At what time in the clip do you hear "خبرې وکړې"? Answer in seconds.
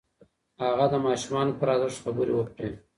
2.03-2.69